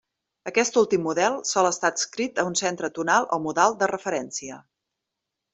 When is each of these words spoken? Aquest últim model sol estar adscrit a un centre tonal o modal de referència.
Aquest 0.51 0.79
últim 0.81 1.03
model 1.07 1.37
sol 1.49 1.69
estar 1.71 1.91
adscrit 1.95 2.41
a 2.45 2.47
un 2.53 2.57
centre 2.63 2.91
tonal 2.97 3.31
o 3.39 3.43
modal 3.47 3.79
de 3.83 3.93
referència. 3.95 4.63